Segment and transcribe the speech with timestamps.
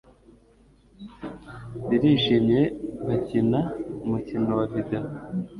[1.87, 2.59] Barishimye
[3.07, 3.59] bakina
[4.05, 5.09] umukino wa videwo.